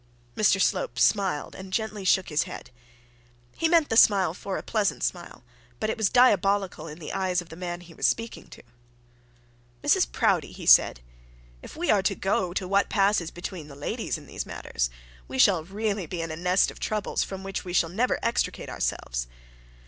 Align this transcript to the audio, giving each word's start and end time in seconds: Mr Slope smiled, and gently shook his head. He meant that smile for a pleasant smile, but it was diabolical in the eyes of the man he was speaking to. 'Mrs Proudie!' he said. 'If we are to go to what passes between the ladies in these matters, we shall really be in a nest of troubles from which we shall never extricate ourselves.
Mr 0.35 0.59
Slope 0.59 0.97
smiled, 0.97 1.53
and 1.53 1.71
gently 1.71 2.03
shook 2.03 2.29
his 2.29 2.45
head. 2.49 2.71
He 3.55 3.69
meant 3.69 3.89
that 3.89 3.97
smile 3.97 4.33
for 4.33 4.57
a 4.57 4.63
pleasant 4.63 5.03
smile, 5.03 5.43
but 5.79 5.91
it 5.91 5.97
was 5.99 6.09
diabolical 6.09 6.87
in 6.87 6.97
the 6.97 7.13
eyes 7.13 7.39
of 7.39 7.49
the 7.49 7.55
man 7.55 7.81
he 7.81 7.93
was 7.93 8.07
speaking 8.07 8.47
to. 8.47 8.63
'Mrs 9.83 10.11
Proudie!' 10.11 10.53
he 10.53 10.65
said. 10.65 11.01
'If 11.61 11.75
we 11.77 11.91
are 11.91 12.01
to 12.01 12.15
go 12.15 12.51
to 12.51 12.67
what 12.67 12.89
passes 12.89 13.29
between 13.29 13.67
the 13.67 13.75
ladies 13.75 14.17
in 14.17 14.25
these 14.25 14.43
matters, 14.47 14.89
we 15.27 15.37
shall 15.37 15.63
really 15.65 16.07
be 16.07 16.19
in 16.23 16.31
a 16.31 16.35
nest 16.35 16.71
of 16.71 16.79
troubles 16.79 17.23
from 17.23 17.43
which 17.43 17.63
we 17.63 17.71
shall 17.71 17.89
never 17.89 18.17
extricate 18.23 18.69
ourselves. 18.71 19.27